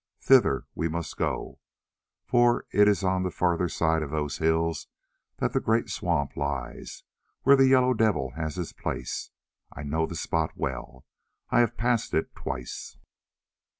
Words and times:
Thither 0.19 0.65
we 0.73 0.87
must 0.87 1.15
go, 1.15 1.59
for 2.25 2.65
it 2.71 2.87
is 2.87 3.03
on 3.03 3.21
the 3.21 3.29
further 3.29 3.69
side 3.69 4.01
of 4.01 4.09
those 4.09 4.39
hills 4.39 4.87
that 5.37 5.53
the 5.53 5.59
great 5.59 5.89
swamp 5.91 6.35
lies 6.35 7.03
where 7.43 7.55
the 7.55 7.67
Yellow 7.67 7.93
Devil 7.93 8.31
has 8.31 8.55
his 8.55 8.73
place. 8.73 9.29
I 9.71 9.83
know 9.83 10.07
the 10.07 10.15
spot 10.15 10.53
well; 10.55 11.05
I 11.51 11.59
have 11.59 11.77
passed 11.77 12.15
it 12.15 12.33
twice." 12.33 12.97